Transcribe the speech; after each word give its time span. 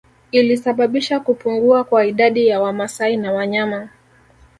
Ilisababisha 0.31 1.19
kupungua 1.19 1.83
kwa 1.83 2.05
idadi 2.05 2.47
ya 2.47 2.61
Wamasai 2.61 3.17
na 3.17 3.31
wanyama 3.33 3.89